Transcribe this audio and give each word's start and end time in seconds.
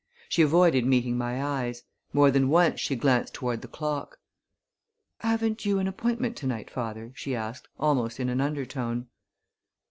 She 0.29 0.41
avoided 0.41 0.83
meeting 0.83 1.15
my 1.15 1.43
eyes. 1.45 1.83
More 2.11 2.31
than 2.31 2.49
once 2.49 2.79
she 2.79 2.95
glanced 2.95 3.35
toward 3.35 3.61
the 3.61 3.67
clock. 3.67 4.17
"Haven't 5.19 5.63
you 5.63 5.77
an 5.77 5.87
appointment 5.87 6.35
to 6.37 6.47
night, 6.47 6.71
father?" 6.71 7.11
she 7.15 7.35
asked, 7.35 7.67
almost 7.79 8.19
in 8.19 8.27
an 8.27 8.41
undertone. 8.41 9.09